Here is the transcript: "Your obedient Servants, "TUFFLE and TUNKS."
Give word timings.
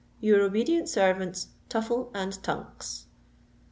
"Your 0.19 0.41
obedient 0.41 0.89
Servants, 0.89 1.49
"TUFFLE 1.69 2.09
and 2.15 2.41
TUNKS." 2.41 3.05